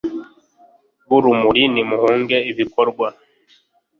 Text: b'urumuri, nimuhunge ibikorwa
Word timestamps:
b'urumuri, 1.07 1.61
nimuhunge 1.73 2.37
ibikorwa 2.51 3.07